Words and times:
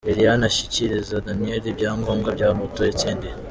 Liliane 0.07 0.45
ashyikiriza 0.49 1.23
Daniel 1.25 1.63
ibyangombwa 1.71 2.29
bya 2.37 2.49
moto 2.59 2.79
yatsindiye. 2.87 3.33